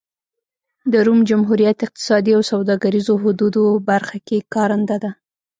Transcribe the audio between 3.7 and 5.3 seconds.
برخه کې کارنده ده.